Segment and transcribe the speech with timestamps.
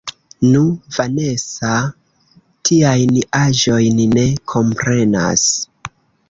[0.43, 0.59] Nu,
[0.95, 1.73] Vanesa
[2.69, 5.47] tiajn aĵojn ne komprenas.